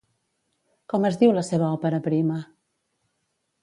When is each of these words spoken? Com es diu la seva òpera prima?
Com 0.93 1.05
es 1.11 1.21
diu 1.25 1.35
la 1.37 1.45
seva 1.51 1.69
òpera 1.77 2.03
prima? 2.11 2.43